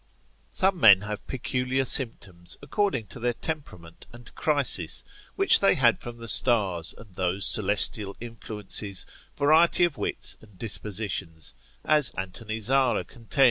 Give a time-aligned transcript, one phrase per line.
[0.49, 5.03] Some men have peculiar symptoms, according to their temperament and crisis,
[5.35, 9.05] which they had from the stars and those celestial influences,
[9.37, 11.53] variety of wits and dispositions,
[11.85, 13.39] as Anthony Zara contends, Anat.